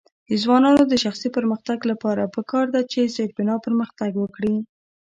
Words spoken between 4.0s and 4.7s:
ورکړي.